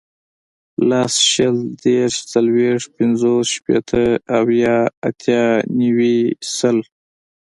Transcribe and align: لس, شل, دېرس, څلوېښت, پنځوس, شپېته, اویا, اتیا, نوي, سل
لس, 0.89 1.13
شل, 1.31 1.57
دېرس, 1.81 2.17
څلوېښت, 2.31 2.87
پنځوس, 2.97 3.47
شپېته, 3.55 4.03
اویا, 4.37 4.77
اتیا, 5.07 5.45
نوي, 5.79 6.19
سل 6.55 6.77